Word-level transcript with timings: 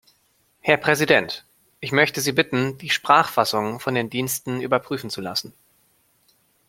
Herr 0.61 0.77
Präsident! 0.77 1.45
Ich 1.79 1.91
möchte 1.91 2.21
Sie 2.21 2.31
bitten, 2.31 2.75
die 2.79 2.89
Sprachfassungen 2.89 3.79
von 3.79 3.93
den 3.93 4.09
Diensten 4.09 4.59
überprüfen 4.59 5.11
zu 5.11 5.21
lassen. 5.21 5.53